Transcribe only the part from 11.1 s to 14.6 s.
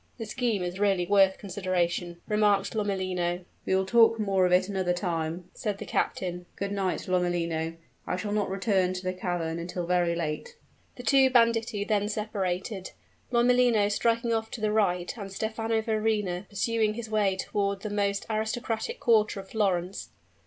banditti then separated Lomellino striking off